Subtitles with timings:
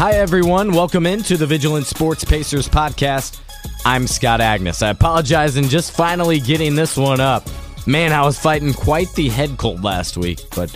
[0.00, 0.72] Hi, everyone.
[0.72, 3.38] Welcome into the Vigilant Sports Pacers podcast.
[3.84, 4.82] I'm Scott Agness.
[4.82, 7.46] I apologize in just finally getting this one up.
[7.86, 10.74] Man, I was fighting quite the head cold last week, but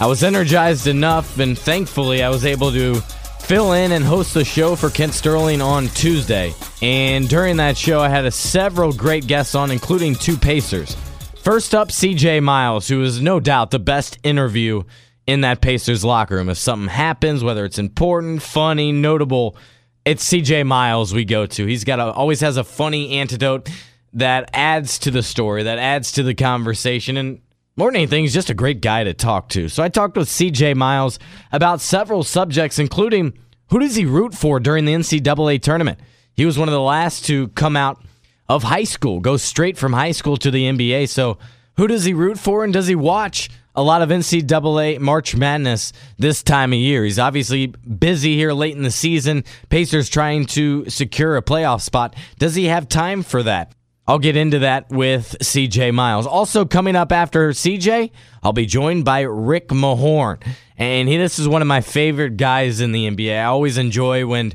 [0.00, 2.96] I was energized enough, and thankfully, I was able to
[3.38, 6.52] fill in and host the show for Kent Sterling on Tuesday.
[6.82, 10.96] And during that show, I had several great guests on, including two Pacers.
[11.36, 14.82] First up, CJ Miles, who is no doubt the best interview
[15.26, 16.48] in that Pacers locker room.
[16.48, 19.56] If something happens, whether it's important, funny, notable,
[20.04, 21.66] it's CJ Miles we go to.
[21.66, 23.68] He's got a, always has a funny antidote
[24.12, 27.40] that adds to the story, that adds to the conversation, and
[27.76, 29.68] more than anything, he's just a great guy to talk to.
[29.68, 31.18] So I talked with CJ Miles
[31.50, 33.36] about several subjects, including
[33.70, 35.98] who does he root for during the NCAA tournament.
[36.34, 38.00] He was one of the last to come out
[38.48, 41.08] of high school, go straight from high school to the NBA.
[41.08, 41.38] So
[41.76, 43.50] who does he root for, and does he watch?
[43.74, 47.04] A lot of NCAA March Madness this time of year.
[47.04, 49.44] He's obviously busy here late in the season.
[49.68, 52.14] Pacers trying to secure a playoff spot.
[52.38, 53.72] Does he have time for that?
[54.06, 56.26] I'll get into that with CJ Miles.
[56.26, 58.10] Also, coming up after CJ,
[58.42, 60.46] I'll be joined by Rick Mahorn.
[60.76, 63.40] And he, this is one of my favorite guys in the NBA.
[63.40, 64.52] I always enjoy when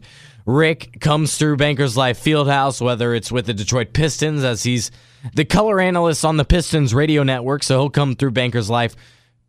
[0.50, 4.90] Rick comes through Bankers Life Fieldhouse, whether it's with the Detroit Pistons, as he's
[5.36, 8.96] the color analyst on the Pistons radio network, so he'll come through Bankers Life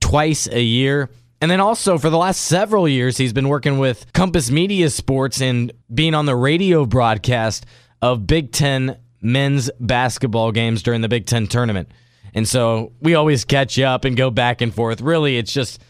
[0.00, 1.08] twice a year.
[1.40, 5.40] And then also for the last several years, he's been working with Compass Media Sports
[5.40, 7.64] and being on the radio broadcast
[8.02, 11.90] of Big Ten men's basketball games during the Big Ten tournament.
[12.34, 15.00] And so we always catch up and go back and forth.
[15.00, 15.80] Really, it's just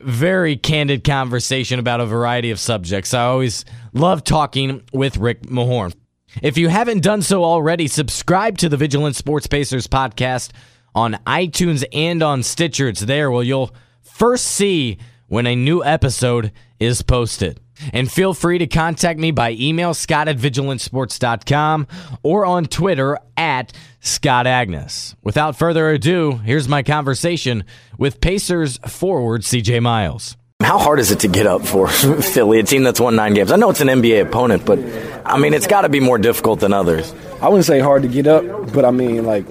[0.00, 3.14] very candid conversation about a variety of subjects.
[3.14, 5.94] I always love talking with Rick Mahorn.
[6.42, 10.50] If you haven't done so already, subscribe to the Vigilant Sports Pacers podcast
[10.94, 12.88] on iTunes and on Stitcher.
[12.88, 17.60] It's there where you'll first see when a new episode is posted.
[17.92, 21.86] And feel free to contact me by email, scott at vigilantsports.com,
[22.22, 25.14] or on Twitter at Scott Agness.
[25.22, 27.64] Without further ado, here's my conversation
[27.96, 30.36] with Pacers forward CJ Miles.
[30.60, 33.52] How hard is it to get up for Philly, a team that's won nine games?
[33.52, 34.80] I know it's an NBA opponent, but
[35.24, 37.14] I mean, it's got to be more difficult than others.
[37.40, 39.46] I wouldn't say hard to get up, but I mean, like,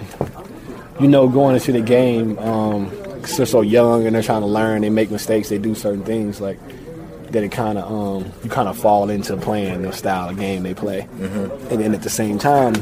[0.99, 2.89] you know, going into the game, um,
[3.21, 6.03] cause they're so young and they're trying to learn, they make mistakes, they do certain
[6.03, 6.59] things, like,
[7.31, 10.63] that it kind of, um, you kind of fall into playing the style of game
[10.63, 11.07] they play.
[11.17, 11.67] Mm-hmm.
[11.71, 12.75] And then at the same time,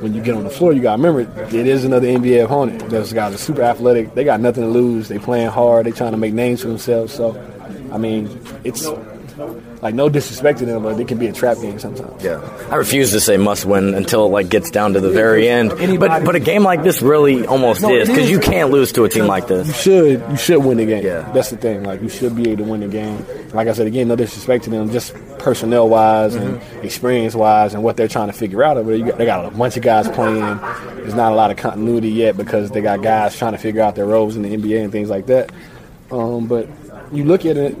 [0.00, 2.88] when you get on the floor, you got to remember it is another NBA opponent.
[2.88, 4.14] Those guys are super athletic.
[4.14, 5.08] They got nothing to lose.
[5.08, 5.86] They playing hard.
[5.86, 7.12] They trying to make names for themselves.
[7.12, 7.34] So
[7.92, 8.86] I mean, it's
[9.82, 12.22] like no disrespect to them, but it can be a trap game sometimes.
[12.22, 12.40] Yeah,
[12.70, 15.70] I refuse to say must win until it like gets down to the very end.
[15.98, 19.04] But but a game like this really almost no, is because you can't lose to
[19.04, 19.66] a team like this.
[19.68, 21.04] You should you should win the game.
[21.04, 21.84] Yeah, that's the thing.
[21.84, 23.24] Like you should be able to win the game.
[23.52, 26.56] Like I said again, no disrespect to them, just personnel wise mm-hmm.
[26.56, 29.12] and experience wise and what they're trying to figure out over there.
[29.12, 30.58] They got a bunch of guys playing.
[30.96, 33.94] There's not a lot of continuity yet because they got guys trying to figure out
[33.94, 35.52] their roles in the NBA and things like that.
[36.10, 36.68] Um, but
[37.12, 37.76] you look at it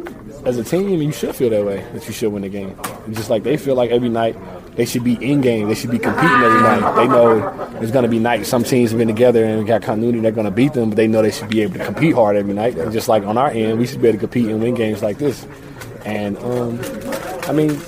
[0.48, 2.74] as a team, you should feel that way that you should win the game.
[3.04, 4.34] And just like they feel like every night
[4.76, 6.94] they should be in game, they should be competing every night.
[6.96, 10.20] They know there's going to be nights some teams have been together and got continuity,
[10.20, 12.36] they're going to beat them, but they know they should be able to compete hard
[12.36, 12.78] every night.
[12.78, 15.02] And just like on our end, we should be able to compete and win games
[15.02, 15.46] like this.
[16.06, 16.80] And um,
[17.42, 17.78] I mean,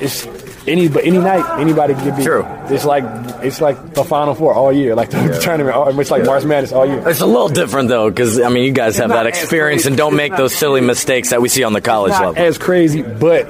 [0.00, 0.26] it's
[0.66, 2.24] any but any night anybody can be.
[2.24, 2.44] True.
[2.68, 3.04] It's like
[3.42, 5.38] it's like the Final Four all year, like the yeah.
[5.38, 6.26] tournament, it's like yeah.
[6.26, 7.08] March Madness all year.
[7.08, 10.16] It's a little different though, because I mean, you guys have that experience and don't
[10.16, 12.36] make those silly mistakes that we see on the college level.
[12.36, 13.46] As crazy, but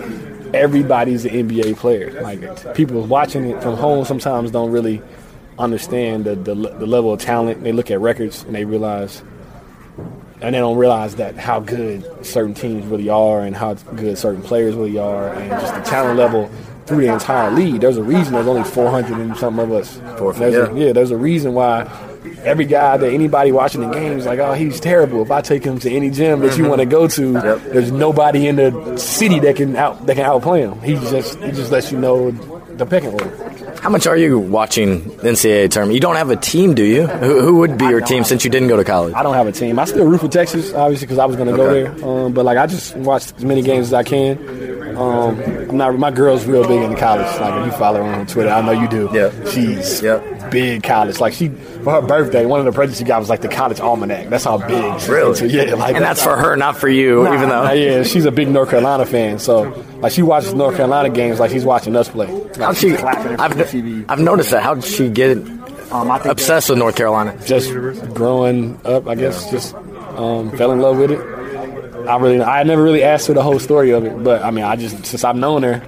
[0.55, 2.21] everybody's an NBA player.
[2.23, 5.03] Like people watching it from home sometimes don't really
[5.59, 7.63] understand the, the, the level of talent.
[7.63, 9.23] They look at records and they realize
[10.41, 14.43] and they don't realize that how good certain teams really are and how good certain
[14.43, 16.49] players really are and just the talent level
[16.88, 17.81] through the entire league.
[17.81, 19.97] There's a reason there's only 400 and something of us.
[20.39, 20.66] There's yeah.
[20.66, 21.84] A, yeah, there's a reason why
[22.42, 25.22] every guy that anybody watching the game is like, oh, he's terrible.
[25.22, 26.63] If I take him to any gym that mm-hmm.
[26.63, 27.63] you want to go to, yep.
[27.65, 30.80] there's nobody in the city that can out that can outplay him.
[30.80, 33.48] He just he just lets you know the pecking order.
[33.80, 35.95] How much are you watching NCAA tournament?
[35.95, 37.07] You don't have a team, do you?
[37.07, 39.15] Who, who would be your team since you didn't go to college?
[39.15, 39.78] I don't have a team.
[39.78, 41.84] I still root for Texas, obviously, because I was going to okay.
[41.84, 42.09] go there.
[42.09, 44.36] Um, but like, I just watch as many games as I can.
[44.98, 45.41] Um,
[45.71, 45.98] I'm not.
[45.98, 47.41] My girl's real big into college.
[47.41, 49.09] Like, if you follow her on Twitter, I know you do.
[49.12, 50.50] Yeah, she's yep.
[50.50, 51.21] big college.
[51.21, 53.80] Like, she for her birthday, one of the presents she got was like the college
[53.80, 54.28] almanac.
[54.28, 55.09] That's how big.
[55.09, 55.48] Really?
[55.48, 55.74] yeah.
[55.74, 57.22] Like, and that's for her, not for you.
[57.22, 57.71] Nah, even though.
[57.72, 59.39] Yeah, she's a big North Carolina fan.
[59.39, 62.27] So like she watches North Carolina games like she's watching us play.
[62.27, 62.97] Like, How'd she?
[62.97, 64.62] I've, I've noticed that.
[64.62, 65.39] How did she get
[65.92, 67.39] um, obsessed with North Carolina?
[67.44, 67.72] Just
[68.15, 69.51] growing up, I guess.
[69.51, 71.38] Just um, fell in love with it.
[72.06, 74.65] I really, I never really asked her the whole story of it, but I mean,
[74.65, 75.83] I just since I've known her,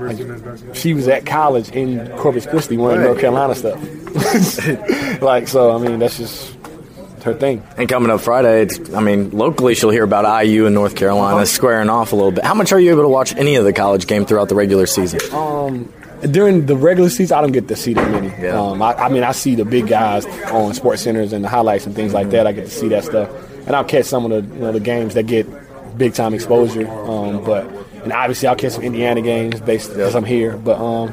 [0.00, 3.80] like, she was at college in Corpus Christi, wearing North Carolina stuff.
[5.22, 6.56] like, so I mean, that's just
[7.24, 7.62] her thing.
[7.76, 11.46] And coming up Friday, it's, I mean, locally she'll hear about IU and North Carolina
[11.46, 12.44] squaring off a little bit.
[12.44, 14.86] How much are you able to watch any of the college game throughout the regular
[14.86, 15.20] season?
[15.32, 15.92] Um,
[16.30, 18.28] during the regular season, I don't get to see that many.
[18.42, 18.60] Yeah.
[18.60, 21.86] Um, I, I mean, I see the big guys on Sports Centers and the highlights
[21.86, 22.46] and things like that.
[22.46, 23.30] I get to see that stuff,
[23.66, 25.46] and I'll catch some of the you know the games that get
[25.98, 26.88] big time exposure.
[26.88, 27.64] Um, but
[28.02, 30.56] and obviously I'll catch some Indiana games based because I'm here.
[30.56, 31.12] But um,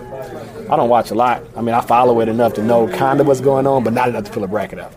[0.72, 1.44] I don't watch a lot.
[1.56, 4.08] I mean, I follow it enough to know kind of what's going on, but not
[4.10, 4.94] enough to fill a bracket up.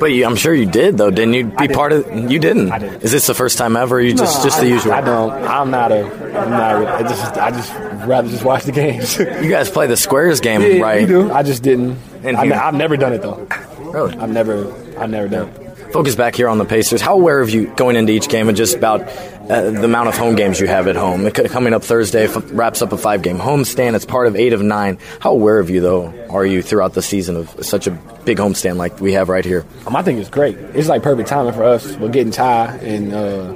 [0.00, 1.10] But you, I'm sure you did, though.
[1.10, 1.74] Didn't you be didn't.
[1.76, 2.30] part of?
[2.30, 2.72] You didn't.
[2.72, 3.02] I didn't.
[3.02, 4.00] Is this the first time ever?
[4.00, 4.92] You just No, just the I- usual.
[4.92, 5.30] I don't.
[5.30, 6.04] I'm not a.
[6.06, 6.82] I'm not.
[6.82, 7.36] A, I just.
[7.36, 7.72] I just
[8.08, 9.16] rather just watch the games.
[9.18, 11.00] You guys play the squares game, Yeah, right?
[11.02, 11.30] we do.
[11.32, 11.98] I just didn't.
[12.24, 13.46] And I've never done it though.
[13.78, 14.16] Really?
[14.16, 14.72] I've never.
[14.98, 15.65] I've never done it.
[15.92, 17.00] Focus back here on the Pacers.
[17.00, 20.16] How aware of you going into each game and just about uh, the amount of
[20.16, 21.30] home games you have at home?
[21.30, 23.94] Coming up Thursday f- wraps up a five game homestand.
[23.94, 24.98] It's part of eight of nine.
[25.20, 27.92] How aware of you though are you throughout the season of such a
[28.24, 29.64] big homestand like we have right here?
[29.86, 30.56] Um, I think it's great.
[30.58, 31.96] It's like perfect timing for us.
[31.96, 33.52] We're getting tired and uh,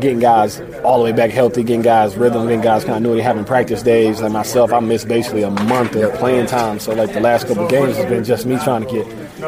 [0.00, 3.82] getting guys all the way back healthy, getting guys rhythm, getting guys continuity, having practice
[3.82, 4.20] days.
[4.20, 6.80] Like myself, I missed basically a month of playing time.
[6.80, 9.06] So like the last couple games has been just me trying to get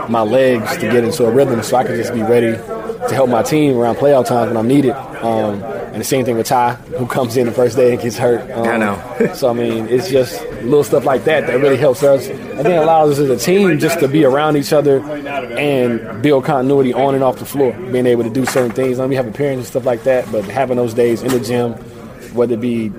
[0.09, 3.31] my legs to get into a rhythm so I can just be ready to help
[3.31, 4.93] my team around playoff times when I'm needed.
[4.93, 8.17] Um, and the same thing with Ty, who comes in the first day and gets
[8.17, 8.49] hurt.
[8.53, 9.33] Um, I know.
[9.35, 12.79] so I mean, it's just little stuff like that that really helps us, and then
[12.81, 17.15] allows us as a team just to be around each other and build continuity on
[17.15, 17.73] and off the floor.
[17.73, 18.99] Being able to do certain things.
[18.99, 21.41] I mean, we have appearances and stuff like that, but having those days in the
[21.41, 21.73] gym,
[22.35, 22.93] whether it be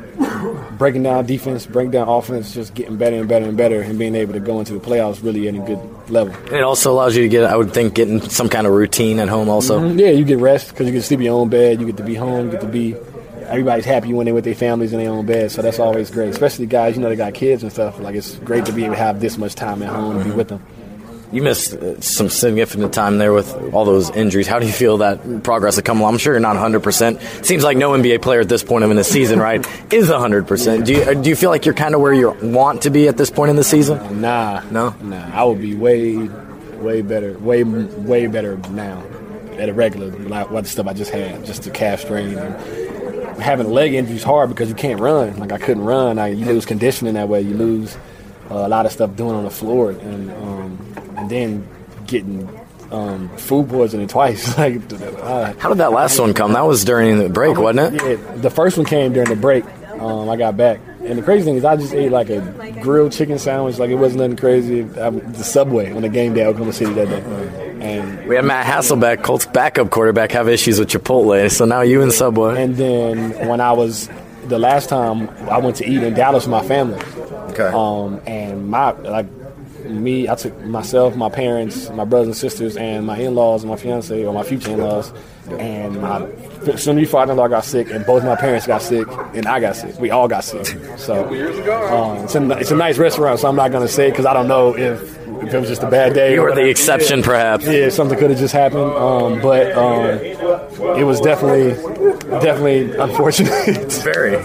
[0.81, 4.15] breaking down defense, breaking down offense, just getting better and better and better, and being
[4.15, 6.33] able to go into the playoffs really at a good level.
[6.51, 9.29] It also allows you to get, I would think, getting some kind of routine at
[9.29, 9.79] home also.
[9.79, 9.99] Mm-hmm.
[9.99, 11.79] Yeah, you get rest because you get to sleep in your own bed.
[11.79, 12.47] You get to be home.
[12.47, 12.95] You get to be.
[13.43, 16.29] Everybody's happy when they're with their families in their own bed, so that's always great.
[16.29, 17.99] Especially guys, you know, they got kids and stuff.
[17.99, 20.29] Like it's great to be able to have this much time at home and be
[20.29, 20.37] mm-hmm.
[20.37, 20.65] with them.
[21.31, 24.47] You missed uh, some significant time there with all those injuries.
[24.47, 26.13] How do you feel that progress has come along?
[26.13, 27.45] I'm sure you're not 100%.
[27.45, 29.59] Seems like no NBA player at this point in the season, right,
[29.93, 30.85] is 100%.
[30.85, 33.07] Do you, uh, do you feel like you're kind of where you want to be
[33.07, 34.19] at this point in the season?
[34.21, 34.93] Nah, No?
[35.01, 35.29] nah.
[35.33, 39.01] I would be way, way better, way, way better now
[39.57, 40.11] at a regular.
[40.11, 44.23] Like what the stuff I just had, just the calf strain and having leg injuries
[44.23, 45.37] hard because you can't run.
[45.37, 46.19] Like I couldn't run.
[46.19, 47.41] I, you lose conditioning that way.
[47.41, 47.95] You lose
[48.49, 50.90] uh, a lot of stuff doing on the floor, and um,
[51.31, 51.67] then
[52.07, 52.49] getting
[52.91, 54.57] um, food poisoning twice.
[54.57, 56.53] like uh, How did that last one come?
[56.53, 58.03] That was during the break, wasn't it?
[58.19, 59.63] yeah, the first one came during the break.
[59.99, 62.39] Um, I got back, and the crazy thing is, I just ate like a
[62.81, 63.77] grilled chicken sandwich.
[63.77, 64.81] Like it wasn't nothing crazy.
[64.81, 68.65] I, the Subway on the game day Oklahoma City that day, and We had Matt
[68.65, 72.63] Hasselbeck, Colts backup quarterback, have issues with Chipotle, so now you in Subway.
[72.63, 74.09] and then when I was
[74.45, 76.99] the last time I went to eat in Dallas with my family,
[77.51, 77.69] Okay.
[77.71, 79.27] um, and my like
[79.91, 83.77] me, I took myself, my parents, my brothers and sisters, and my in-laws and my
[83.77, 85.13] fiance or my future in-laws,
[85.59, 86.27] and my
[86.77, 89.75] soon to be father-in-law got sick, and both my parents got sick, and I got
[89.75, 89.99] sick.
[89.99, 90.65] We all got sick.
[90.97, 94.33] So um, it's, a, it's a nice restaurant, so I'm not gonna say because I
[94.33, 96.33] don't know if if it was just a bad day.
[96.33, 97.65] You or were the exception, perhaps.
[97.65, 100.19] Yeah, something could have just happened, um, but um,
[100.97, 101.71] it was definitely,
[102.41, 103.91] definitely unfortunate.
[104.03, 104.37] Very.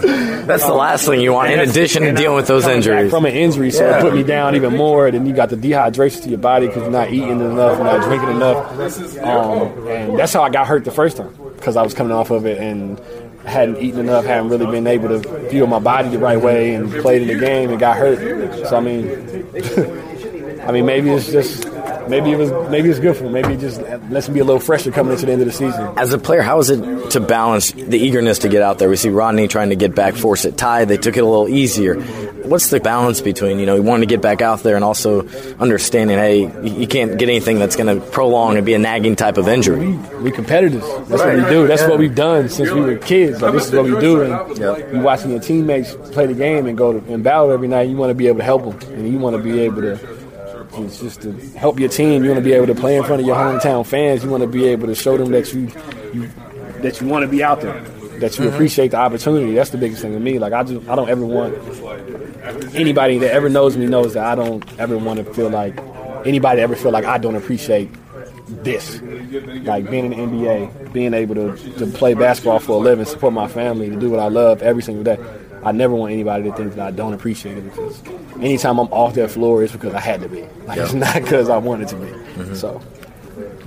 [0.45, 3.11] That's the last thing you want, in addition to dealing with those injuries.
[3.11, 5.09] from an injury, so it put me down even more.
[5.11, 8.03] Then you got the dehydration to your body because you're not eating enough, you're not
[8.03, 11.93] drinking enough, um, and that's how I got hurt the first time because I was
[11.93, 12.99] coming off of it and
[13.45, 16.91] hadn't eaten enough, hadn't really been able to fuel my body the right way, and
[17.01, 18.67] played in the game and got hurt.
[18.67, 20.13] So I mean.
[20.67, 21.65] I mean, maybe it's just
[22.09, 23.33] maybe it was maybe it's good for him.
[23.33, 25.53] Maybe it just lets him be a little fresher coming into the end of the
[25.53, 25.97] season.
[25.97, 28.89] As a player, how is it to balance the eagerness to get out there?
[28.89, 30.89] We see Rodney trying to get back, force it tied.
[30.89, 32.01] They took it a little easier.
[32.47, 36.17] What's the balance between, you know, wanting to get back out there and also understanding,
[36.17, 39.49] hey, you can't get anything that's going to prolong and be a nagging type of
[39.49, 39.97] injury?
[40.21, 40.83] We competitors.
[41.09, 41.67] That's what we do.
[41.67, 43.41] That's what we've done since we were kids.
[43.41, 44.21] Like this is what we do.
[44.21, 47.89] And you watching your teammates play the game and go to and battle every night.
[47.89, 50.16] You want to be able to help them, and you want to be able to.
[50.85, 52.23] It's just to help your team.
[52.23, 54.23] You want to be able to play in front of your hometown fans.
[54.23, 55.71] You want to be able to show them that you,
[56.13, 56.29] you
[56.81, 57.81] that you want to be out there.
[58.19, 58.53] That you mm-hmm.
[58.53, 59.53] appreciate the opportunity.
[59.53, 60.39] That's the biggest thing to me.
[60.39, 61.55] Like I just I don't ever want
[62.75, 65.77] anybody that ever knows me knows that I don't ever want to feel like
[66.25, 67.89] anybody ever feel like I don't appreciate
[68.47, 69.01] this.
[69.63, 73.33] Like being in the NBA, being able to, to play basketball for a living, support
[73.33, 75.17] my family, to do what I love every single day.
[75.67, 78.01] I never want anybody to think that I don't appreciate it because
[78.39, 80.43] anytime I'm off that floor, it's because I had to be.
[80.65, 82.55] Like it's not because I wanted to be.
[82.55, 82.81] So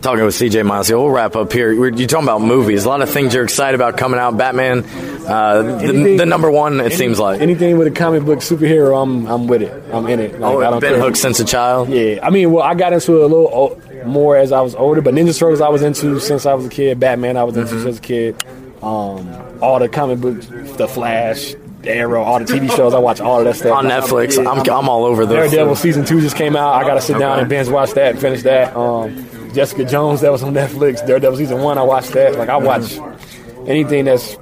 [0.01, 0.91] talking with CJ Miles.
[0.91, 1.73] We'll wrap up here.
[1.73, 2.85] You're talking about movies.
[2.85, 4.37] A lot of things you're excited about coming out.
[4.37, 4.85] Batman,
[5.27, 6.81] uh, the, the, number one.
[6.81, 9.73] It any, seems like anything with a comic book superhero, I'm I'm with it.
[9.93, 10.41] I'm in it.
[10.41, 11.89] Like, oh, I don't been hooked since a child.
[11.91, 15.03] Yeah, I mean, well, I got into it a little more as I was older,
[15.03, 16.99] but Ninja Turtles I was into since I was a kid.
[16.99, 17.85] Batman I was into mm-hmm.
[17.85, 18.45] since a kid.
[18.83, 22.95] Um, all the comic books, The Flash, Arrow, all the TV shows.
[22.95, 24.39] I watch all of that stuff on Netflix.
[24.39, 25.51] I'm, I'm, I'm all over those.
[25.51, 26.75] Daredevil season two just came out.
[26.75, 27.21] I got to sit okay.
[27.21, 28.77] down and binge watch that and finish that.
[28.77, 31.07] Um, Jessica Jones that was on Netflix.
[31.07, 31.79] Daredevil season one.
[31.79, 32.37] I watched that.
[32.37, 32.99] Like I watch
[33.67, 34.37] anything that's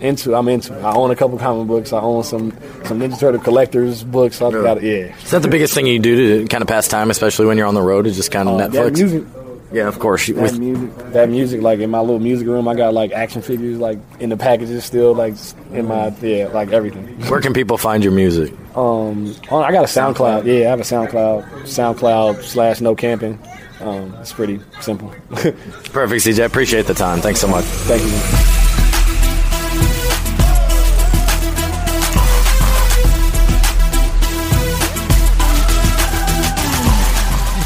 [0.00, 0.34] into.
[0.34, 0.78] I'm into.
[0.80, 1.92] I own a couple comic books.
[1.92, 2.52] I own some
[2.84, 4.40] some Ninja Turtle collectors books.
[4.40, 5.16] I've got yeah.
[5.16, 7.66] Is that the biggest thing you do to kind of pass time, especially when you're
[7.66, 8.06] on the road?
[8.06, 9.43] Is just kind of uh, Netflix.
[9.74, 9.82] Music.
[9.82, 10.26] Yeah, of course.
[10.26, 13.42] That With music, that music, like in my little music room, I got like action
[13.42, 15.34] figures, like in the packages still, like
[15.72, 17.06] in my yeah, like everything.
[17.28, 18.52] Where can people find your music?
[18.76, 20.44] Um, I got a SoundCloud.
[20.46, 21.62] Yeah, I have a SoundCloud.
[21.62, 23.38] SoundCloud slash No Camping.
[23.80, 25.08] Um, it's pretty simple.
[25.30, 26.46] Perfect, CJ.
[26.46, 27.20] Appreciate the time.
[27.20, 27.64] Thanks so much.
[27.64, 28.73] Thank you.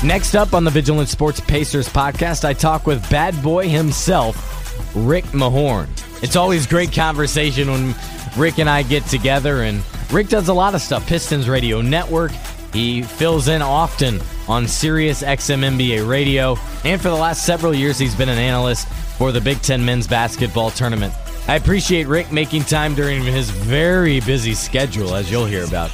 [0.08, 5.26] Next up on the Vigilant Sports Pacers podcast, I talk with bad boy himself, Rick
[5.26, 5.86] Mahorn.
[6.22, 7.94] It's always great conversation when
[8.34, 11.06] Rick and I get together, and Rick does a lot of stuff.
[11.06, 12.32] Pistons Radio Network.
[12.72, 17.98] He fills in often on Sirius XM NBA Radio, and for the last several years,
[17.98, 18.88] he's been an analyst
[19.18, 21.12] for the Big Ten men's basketball tournament.
[21.48, 25.90] I appreciate Rick making time during his very busy schedule, as you'll hear about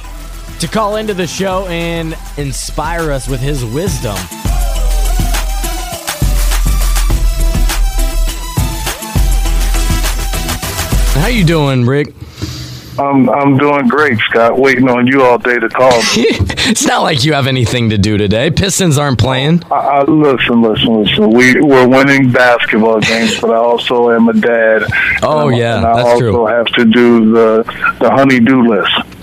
[0.59, 4.15] to call into the show and inspire us with his wisdom.
[11.21, 12.13] How you doing, Rick?
[12.97, 14.57] I'm I'm doing great, Scott.
[14.57, 16.05] Waiting on you all day to call me.
[16.15, 18.51] it's not like you have anything to do today.
[18.51, 19.63] Pistons aren't playing.
[19.71, 21.29] I, I, listen, listen, listen.
[21.31, 24.83] We we're winning basketball games, but I also am a dad.
[25.23, 26.45] Oh and, yeah, and I also true.
[26.45, 27.63] have to do the
[27.99, 29.14] the honeydew list.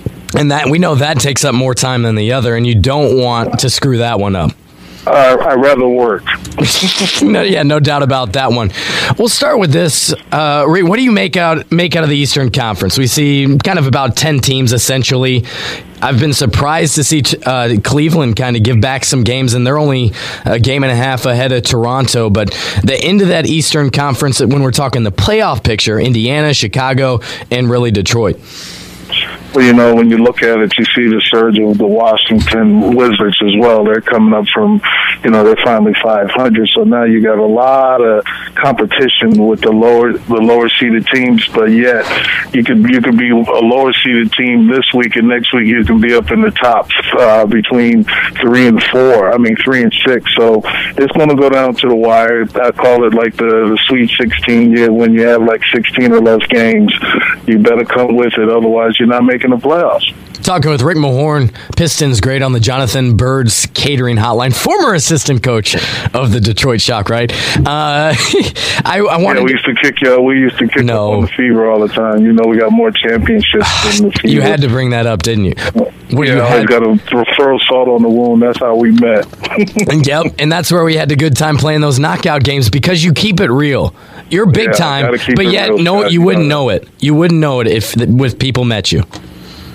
[0.43, 3.17] And that we know that takes up more time than the other, and you don't
[3.17, 4.51] want to screw that one up.
[5.07, 6.25] Uh, I rather work.
[7.23, 8.73] no, yeah, no doubt about that one.
[9.17, 10.13] We'll start with this.
[10.33, 12.99] Uh, what do you make out make out of the Eastern Conference?
[12.99, 15.45] We see kind of about ten teams essentially.
[16.01, 19.79] I've been surprised to see uh, Cleveland kind of give back some games, and they're
[19.79, 20.11] only
[20.45, 22.31] a game and a half ahead of Toronto.
[22.31, 22.51] But
[22.83, 27.21] the end of that Eastern Conference, when we're talking the playoff picture, Indiana, Chicago,
[27.53, 28.41] and really Detroit.
[29.55, 32.95] Well, you know, when you look at it, you see the surge of the Washington
[32.95, 33.85] Wizards as well.
[33.85, 34.81] They're coming up from,
[35.23, 36.69] you know, they're finally 500.
[36.75, 38.25] So now you got a lot of
[38.55, 41.47] competition with the lower the lower seeded teams.
[41.49, 42.05] But yet,
[42.55, 45.85] you could you could be a lower seeded team this week, and next week you
[45.85, 48.05] can be up in the top uh, between
[48.41, 49.33] three and four.
[49.33, 50.35] I mean, three and six.
[50.35, 52.43] So it's going to go down to the wire.
[52.61, 54.77] I call it like the, the Sweet 16.
[54.77, 56.93] Yeah, when you have like 16 or less games,
[57.47, 58.49] you better come with it.
[58.49, 60.15] Otherwise, you're not making the playoffs.
[60.43, 65.77] Talking with Rick Mahorn, Pistons great on the Jonathan Byrd's catering hotline, former assistant coach
[66.13, 67.31] of the Detroit Shock, right?
[67.59, 68.13] Uh,
[68.85, 69.41] I, I wanted.
[69.41, 70.21] Yeah, we used to kick you.
[70.21, 71.13] We used to kick no.
[71.13, 72.25] on the fever all the time.
[72.25, 74.35] You know, we got more championships than the fever.
[74.35, 75.55] You had to bring that up, didn't you?
[75.75, 75.93] What,
[76.27, 76.63] yeah, you had...
[76.63, 78.43] I got a referral salt on the wound.
[78.43, 79.27] That's how we met.
[79.89, 83.05] and, yep, and that's where we had a good time playing those knockout games because
[83.05, 83.95] you keep it real.
[84.33, 86.89] You're big yeah, time, but yet no, you wouldn't know it.
[87.01, 89.03] You wouldn't know it if with people met you.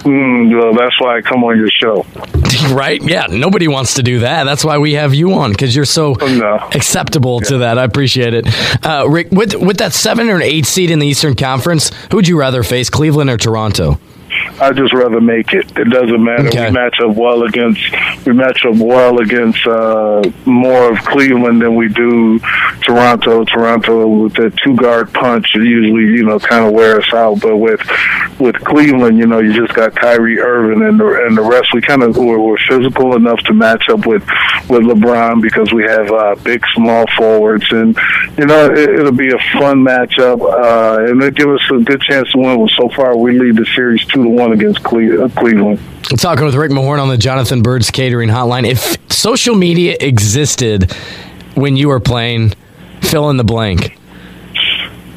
[0.07, 2.05] Mm, well, that's why I come on your show.
[2.73, 3.01] right?
[3.03, 3.27] Yeah.
[3.29, 4.45] Nobody wants to do that.
[4.45, 6.55] That's why we have you on because you're so no.
[6.73, 7.49] acceptable yeah.
[7.49, 7.77] to that.
[7.77, 8.47] I appreciate it.
[8.85, 12.27] Uh, Rick, with with that seven or eight seed in the Eastern Conference, who would
[12.27, 13.99] you rather face, Cleveland or Toronto?
[14.59, 15.65] I just rather make it.
[15.77, 16.47] It doesn't matter.
[16.47, 16.65] Okay.
[16.65, 17.81] We match up well against
[18.25, 22.39] we match up well against uh, more of Cleveland than we do
[22.81, 23.45] Toronto.
[23.45, 27.57] Toronto with the two guard punch usually you know kind of wear us out, but
[27.57, 27.81] with
[28.39, 31.73] with Cleveland, you know, you just got Kyrie Irving and the and the rest.
[31.73, 34.23] We kind of we're, we're physical enough to match up with
[34.69, 37.97] with LeBron because we have uh, big small forwards, and
[38.37, 42.01] you know it, it'll be a fun matchup, uh, and it give us a good
[42.01, 42.67] chance to win.
[42.77, 45.79] So far, we lead the series two to one one against uh, Cleveland.
[46.09, 48.65] I'm talking with Rick Mahorn on the Jonathan Byrd's Catering Hotline.
[48.65, 50.91] If social media existed
[51.55, 52.53] when you were playing,
[53.01, 53.96] fill in the blank.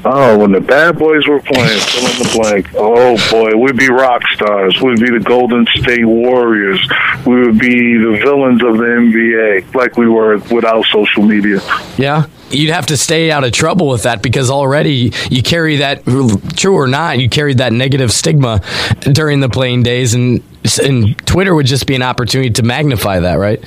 [0.04, 2.68] Oh, when the bad boys were playing, fill in the blank.
[2.74, 4.80] Oh boy, we'd be rock stars.
[4.80, 6.80] We'd be the Golden State Warriors.
[7.26, 11.60] We would be the villains of the NBA, like we were without social media.
[11.98, 16.04] Yeah, you'd have to stay out of trouble with that because already you carry that,
[16.04, 18.60] true or not, you carried that negative stigma
[19.00, 20.42] during the playing days, and
[20.82, 23.62] and Twitter would just be an opportunity to magnify that, right?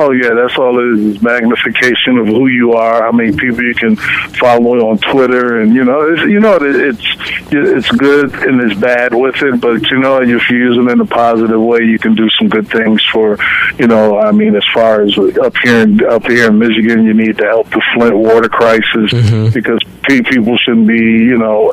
[0.00, 1.16] Oh yeah, that's all it is.
[1.16, 3.02] is magnification of who you are.
[3.02, 7.04] How many people you can follow on Twitter, and you know, it's, you know, it's
[7.50, 9.60] it's good and it's bad with it.
[9.60, 12.48] But you know, if you use it in a positive way, you can do some
[12.48, 13.38] good things for,
[13.76, 17.14] you know, I mean, as far as up here in up here in Michigan, you
[17.14, 19.52] need to help the Flint water crisis mm-hmm.
[19.52, 21.72] because people shouldn't be, you know,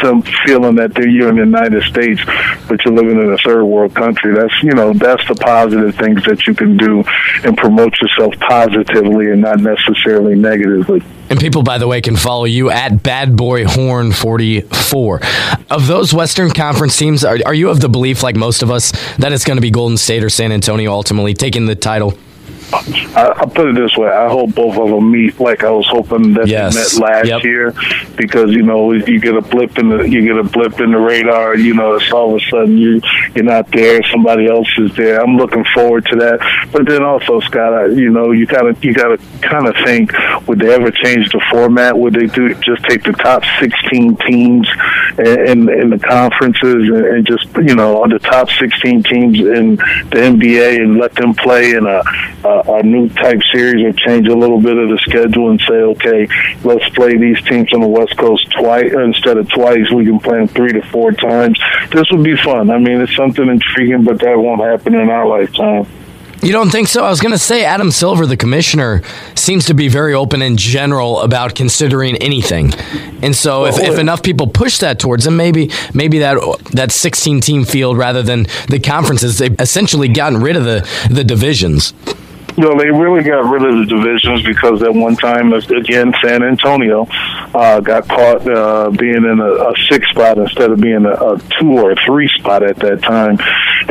[0.00, 2.20] some feeling that they're you're in the United States,
[2.68, 4.32] but you're living in a third world country.
[4.32, 7.02] That's you know, that's the positive things that you can do
[7.42, 11.02] and promote yourself positively and not necessarily negatively.
[11.30, 15.20] And people, by the way, can follow you at Bad Boy Horn 44.
[15.70, 18.92] Of those Western Conference teams, are, are you of the belief, like most of us,
[19.16, 22.18] that it's going to be Golden State or San Antonio ultimately taking the title?
[23.16, 25.86] I, will put it this way: I hope both of them meet like I was
[25.88, 26.74] hoping that yes.
[26.74, 27.44] they met last yep.
[27.44, 27.74] year,
[28.16, 30.98] because you know you get a blip in the you get a blip in the
[30.98, 31.56] radar.
[31.56, 33.00] You know, it's all of a sudden you
[33.34, 35.20] you're not there, somebody else is there.
[35.20, 36.68] I'm looking forward to that.
[36.72, 40.12] But then also, Scott, I, you know, you gotta you gotta kind of think:
[40.46, 41.98] would they ever change the format?
[41.98, 44.68] Would they do just take the top 16 teams
[45.18, 49.76] in in the conferences and, and just you know on the top 16 teams in
[49.76, 52.02] the NBA and let them play in a,
[52.44, 55.74] a a new type series or change a little bit of the schedule and say,
[55.74, 56.28] okay,
[56.64, 59.90] let's play these teams on the West Coast twice instead of twice.
[59.92, 61.60] We can play them three to four times.
[61.92, 62.70] This would be fun.
[62.70, 65.86] I mean, it's something intriguing, but that won't happen in our lifetime.
[66.44, 67.02] You don't think so?
[67.02, 69.00] I was going to say Adam Silver, the commissioner,
[69.34, 72.74] seems to be very open in general about considering anything.
[73.22, 76.36] And so, if, if enough people push that towards him, maybe maybe that
[76.72, 81.24] that 16 team field rather than the conferences, they've essentially gotten rid of the the
[81.24, 81.94] divisions.
[82.56, 87.06] No, they really got rid of the divisions because at one time, again, San Antonio
[87.52, 91.38] uh, got caught uh, being in a, a six spot instead of being a, a
[91.58, 93.38] two or a three spot at that time.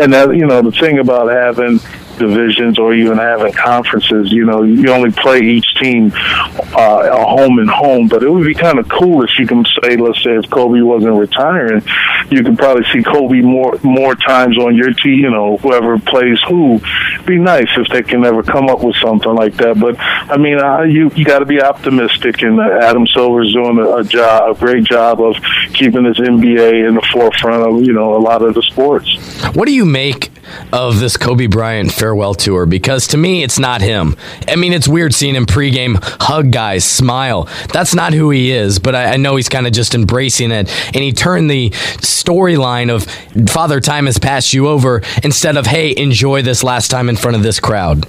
[0.02, 1.80] And that, you know, the thing about having
[2.18, 4.32] divisions or even having conferences.
[4.32, 8.46] You know, you only play each team uh, a home and home, but it would
[8.46, 11.84] be kind of cool if you can say, let's say, if Kobe wasn't retiring,
[12.30, 15.20] you could probably see Kobe more more times on your team.
[15.20, 16.80] You know, whoever plays who.
[17.26, 19.80] Be nice if they can ever come up with something like that.
[19.80, 23.78] But I mean, uh, you you got to be optimistic, and uh, Adam Silver's doing
[23.78, 25.36] a, a job, a great job of
[25.74, 29.18] keeping his NBA in the forefront of you know a lot of the sports.
[29.54, 30.32] What do you make
[30.72, 34.18] of this Kobe Bryant farewell tour because to me, it's not him.
[34.50, 37.48] I mean, it's weird seeing him pregame hug guys, smile.
[37.72, 40.70] That's not who he is, but I, I know he's kind of just embracing it.
[40.88, 43.06] And he turned the storyline of
[43.50, 47.38] Father Time has passed you over instead of, hey, enjoy this last time in front
[47.38, 48.06] of this crowd.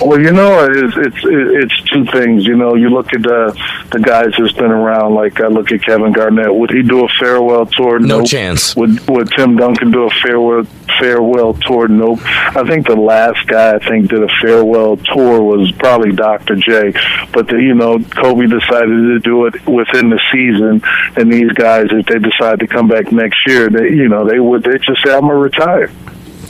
[0.00, 2.44] Well, you know, it's it's it's two things.
[2.44, 3.56] You know, you look at the
[3.92, 5.14] the guys that's been around.
[5.14, 6.54] Like I look at Kevin Garnett.
[6.54, 8.00] Would he do a farewell tour?
[8.00, 8.26] No nope.
[8.26, 8.74] chance.
[8.74, 10.64] Would Would Tim Duncan do a farewell
[10.98, 11.88] farewell tour?
[11.88, 12.18] Nope.
[12.24, 16.56] I think the last guy I think did a farewell tour was probably Dr.
[16.56, 16.92] J.
[17.32, 20.82] But the, you know, Kobe decided to do it within the season,
[21.16, 24.40] and these guys, if they decide to come back next year, they you know they
[24.40, 25.90] would they just say I'm gonna retire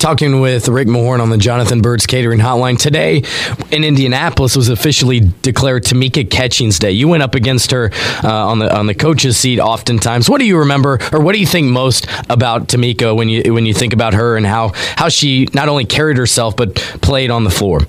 [0.03, 3.23] talking with Rick Mahorn on the Jonathan Byrds Catering Hotline today
[3.71, 6.91] in Indianapolis was officially declared Tamika Catchings Day.
[6.91, 7.93] You went up against her
[8.25, 10.29] uh, on the on the coach's seat oftentimes.
[10.29, 13.65] What do you remember, or what do you think most about Tamika when you when
[13.65, 17.45] you think about her and how how she not only carried herself but played on
[17.45, 17.83] the floor?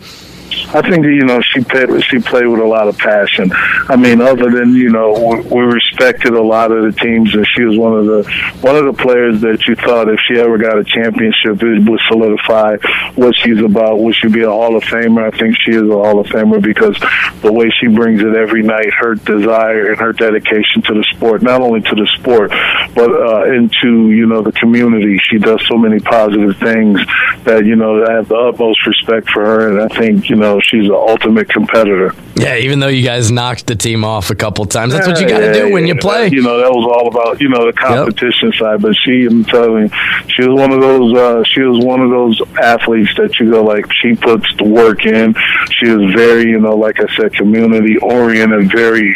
[0.74, 3.52] I think you know she played she played with a lot of passion.
[3.89, 7.63] I mean, other than you know we, respected a lot of the teams, and she
[7.63, 8.24] was one of the
[8.62, 12.00] one of the players that you thought if she ever got a championship, it would
[12.08, 12.78] solidify
[13.16, 14.00] what she's about.
[14.00, 15.32] Would she be a Hall of Famer?
[15.32, 16.98] I think she is a Hall of Famer because
[17.42, 21.42] the way she brings it every night, her desire and her dedication to the sport,
[21.42, 22.52] not only to the sport,
[22.96, 25.18] but uh, into you know the community.
[25.30, 27.00] She does so many positive things
[27.44, 30.43] that you know I have the utmost respect for her, and I think you know
[30.60, 32.14] she's an ultimate competitor.
[32.36, 35.28] Yeah, even though you guys knocked the team off a couple times, that's what you
[35.28, 36.30] got to yeah, do when you play.
[36.30, 38.60] You know, that was all about you know the competition yep.
[38.60, 38.82] side.
[38.82, 39.90] But she, I'm telling you,
[40.28, 41.14] she was one of those.
[41.14, 45.06] Uh, she was one of those athletes that you go like she puts the work
[45.06, 45.36] in.
[45.72, 49.16] She is very, you know, like I said, community oriented, very,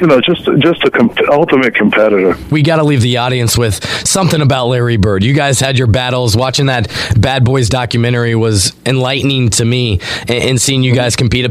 [0.00, 2.36] you know, just just a comp- ultimate competitor.
[2.50, 5.22] We got to leave the audience with something about Larry Bird.
[5.22, 6.36] You guys had your battles.
[6.36, 11.42] Watching that Bad Boys documentary was enlightening to me, and, and seeing you guys compete.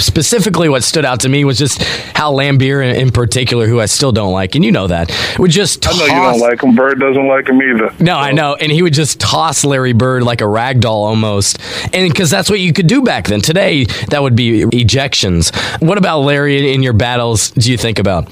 [0.00, 1.82] Specifically, what stood out to me was just
[2.16, 5.82] how Laimbeer, in particular, who I still don't like, and you know that, would just.
[5.82, 6.74] Toss, I know you don't like him.
[6.74, 7.92] Bird doesn't like him either.
[8.00, 8.18] No, so.
[8.18, 11.58] I know, and he would just toss Larry Bird like a rag doll almost,
[11.92, 13.40] and because that's what you could do back then.
[13.40, 15.54] Today, that would be ejections.
[15.80, 17.50] What about Larry in your battles?
[17.50, 18.28] Do you think about?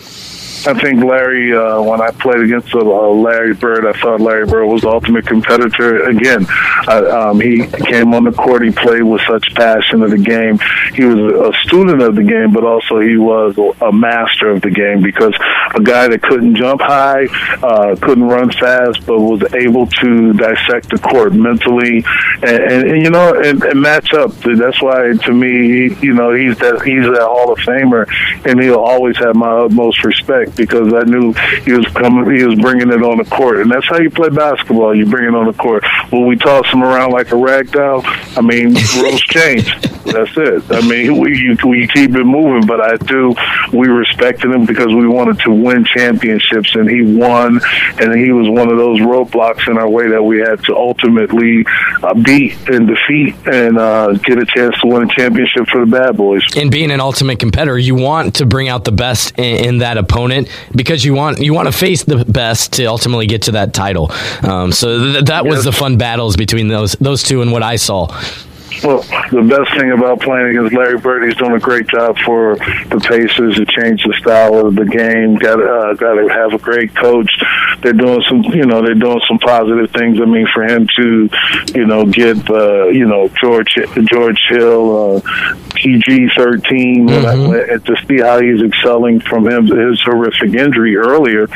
[0.67, 4.67] I think Larry, uh, when I played against uh, Larry Bird, I thought Larry Bird
[4.67, 6.09] was the ultimate competitor.
[6.09, 6.47] Again,
[6.87, 10.59] uh, um, he came on the court, he played with such passion of the game.
[10.95, 14.71] He was a student of the game, but also he was a master of the
[14.71, 15.35] game because
[15.75, 17.27] a guy that couldn't jump high,
[17.63, 22.05] uh, couldn't run fast, but was able to dissect the court mentally
[22.43, 24.33] and, and, and you know, and, and match up.
[24.33, 28.07] That's why, to me, you know, he's that he's that Hall of Famer,
[28.45, 31.33] and he'll always have my utmost respect because I knew
[31.63, 34.29] he was coming, he was bringing it on the court, and that's how you play
[34.29, 34.95] basketball.
[34.95, 35.85] You bring it on the court.
[36.13, 38.03] Will we toss him around like a rag doll?
[38.05, 39.75] I mean, rules change.
[40.13, 40.65] That's it.
[40.71, 43.35] I mean, we we keep it moving, but I do.
[43.73, 47.61] We respected him because we wanted to win championships, and he won,
[48.01, 51.67] and he was one of those roadblocks in our way that we had to ultimately
[52.03, 55.91] uh, beat and defeat and uh, get a chance to win a championship for the
[55.91, 56.43] bad boys.
[56.57, 59.99] And being an ultimate competitor, you want to bring out the best in, in that
[59.99, 60.38] opponent
[60.75, 64.11] because you want you want to face the best to ultimately get to that title.
[64.43, 67.77] Um, so th- that was the fun battles between those those two and what I
[67.77, 68.09] saw.
[68.83, 72.57] Well, the best thing about playing against Larry Bird, he's doing a great job for
[72.57, 75.35] the Pacers to change the style of the game.
[75.37, 77.31] Got uh, got to have a great coach.
[77.83, 80.21] They're doing some, you know, they're doing some positive things.
[80.21, 81.29] I mean, for him to,
[81.75, 83.75] you know, get, uh, you know, George
[84.05, 85.21] George Hill, uh,
[85.81, 87.85] PG 13 mm-hmm.
[87.85, 91.47] to see how he's excelling from him his horrific injury earlier.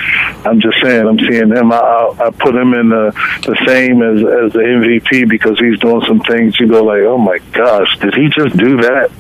[0.47, 1.73] I'm just saying, I'm seeing him.
[1.73, 6.03] I, I put him in the, the same as as the MVP because he's doing
[6.07, 6.59] some things.
[6.61, 9.11] You go like, oh my gosh, did he just do that?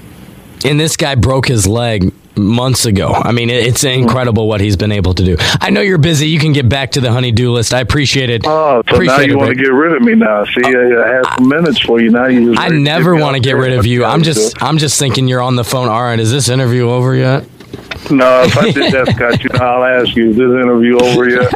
[0.65, 3.13] And this guy broke his leg months ago.
[3.13, 5.37] I mean, it's incredible what he's been able to do.
[5.61, 6.29] I know you're busy.
[6.29, 7.75] You can get back to the honeydew list.
[7.75, 8.43] I appreciate it.
[8.47, 10.45] Oh, so appreciate now you want to get rid of me now?
[10.45, 12.27] See, uh, I have some minutes for you now.
[12.27, 14.05] You I never want to get rid of you.
[14.05, 15.89] I'm just, I'm just thinking you're on the phone.
[15.89, 17.45] All right, is this interview over yet?
[18.11, 21.29] No, if I did that, Scott, you know, I'll ask you, is this interview over
[21.29, 21.53] yet?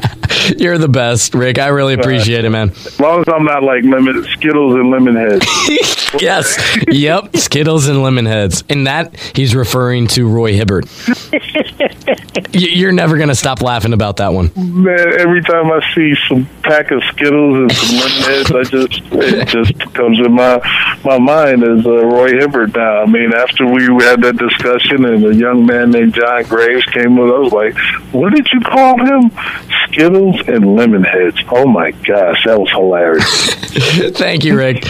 [0.59, 1.59] You're the best, Rick.
[1.59, 2.70] I really appreciate it, man.
[2.70, 5.44] As long as I'm not like lemon Skittles and lemon heads.
[6.20, 6.57] yes.
[6.88, 7.37] Yep.
[7.37, 8.62] Skittles and lemon heads.
[8.68, 10.87] And that he's referring to Roy Hibbert.
[12.52, 14.52] You're never gonna stop laughing about that one.
[14.57, 19.02] Man, every time I see some pack of Skittles and some lemon heads, I just
[19.12, 20.61] it just comes in my
[21.05, 23.02] my mind as uh, Roy Hibbert now.
[23.02, 27.16] I mean, after we had that discussion and a young man named John Graves came
[27.16, 27.76] with us, like,
[28.12, 29.31] what did you call him?
[29.88, 31.38] Skittles and lemon heads.
[31.50, 33.55] Oh my gosh, that was hilarious.
[34.18, 34.85] Thank you, Rick.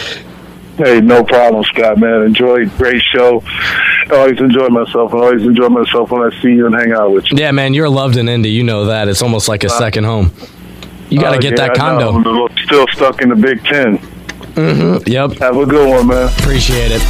[0.76, 2.22] Hey, no problem, Scott, man.
[2.22, 2.66] Enjoy.
[2.76, 3.42] Great show.
[3.46, 5.14] I always enjoy myself.
[5.14, 7.38] I always enjoy myself when I see you and hang out with you.
[7.38, 8.50] Yeah, man, you're loved in Indy.
[8.50, 9.08] You know that.
[9.08, 10.32] It's almost like a uh, second home.
[11.10, 12.48] You got to uh, get yeah, that condo.
[12.64, 15.08] Still stuck in the Big 10 mm-hmm.
[15.08, 15.32] Yep.
[15.38, 16.28] Have a good one, man.
[16.38, 17.02] Appreciate it.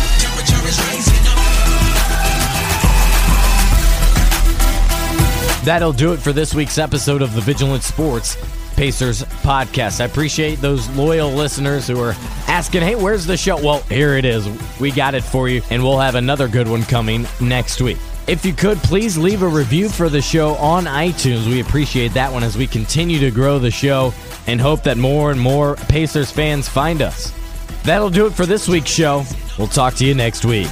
[5.64, 8.36] That'll do it for this week's episode of the Vigilant Sports
[8.76, 10.00] Pacers podcast.
[10.00, 12.14] I appreciate those loyal listeners who are
[12.46, 13.56] asking, hey, where's the show?
[13.56, 14.48] Well, here it is.
[14.78, 17.98] We got it for you, and we'll have another good one coming next week.
[18.26, 21.46] If you could, please leave a review for the show on iTunes.
[21.46, 24.12] We appreciate that one as we continue to grow the show
[24.48, 27.32] and hope that more and more Pacers fans find us.
[27.84, 29.24] That'll do it for this week's show.
[29.58, 30.68] We'll talk to you next week.